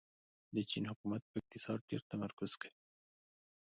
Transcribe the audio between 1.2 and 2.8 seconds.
په اقتصاد ډېر تمرکز کوي.